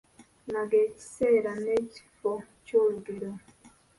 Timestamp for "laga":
0.53-0.77